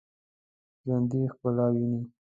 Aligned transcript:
ژوندي 0.83 1.21
ښکلا 1.33 1.65
ویني 1.73 2.01